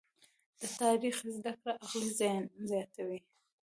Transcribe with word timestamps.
د 0.59 0.61
تاریخ 0.81 1.17
زده 1.35 1.53
کړه 1.59 1.73
عقل 1.83 2.05
زیاتوي. 2.69 3.19